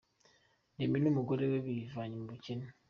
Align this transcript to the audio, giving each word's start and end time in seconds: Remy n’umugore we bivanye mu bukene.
Remy 0.77 0.97
n’umugore 1.01 1.43
we 1.51 1.57
bivanye 1.67 2.15
mu 2.21 2.25
bukene. 2.31 2.65